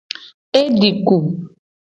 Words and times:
E 0.59 0.61
di 0.79 0.89
ku. 1.05 1.17